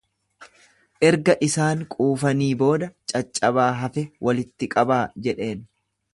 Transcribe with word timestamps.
Erga 1.09 1.35
isaan 1.47 1.83
quufanii 1.95 2.49
booda, 2.63 2.89
Caccabaa 3.15 3.67
hafe 3.83 4.07
walitti 4.31 4.71
qabaa 4.75 5.03
jedheen. 5.29 5.63